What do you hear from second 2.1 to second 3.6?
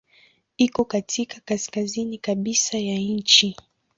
kabisa ya nchi.